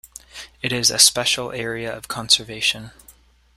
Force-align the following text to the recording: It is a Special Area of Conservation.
It 0.63 0.71
is 0.73 0.89
a 0.89 0.97
Special 0.97 1.51
Area 1.51 1.95
of 1.95 2.07
Conservation. 2.07 2.89